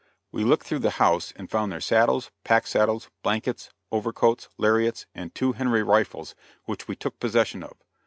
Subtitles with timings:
[0.31, 5.35] We looked through the house and found their saddles, pack saddles, blankets, overcoats, lariats and
[5.35, 6.33] two Henry rifles,
[6.65, 7.77] which we took possession of.